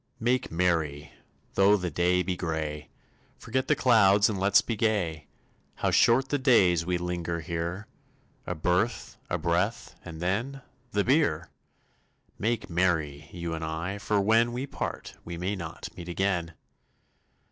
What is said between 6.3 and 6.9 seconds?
days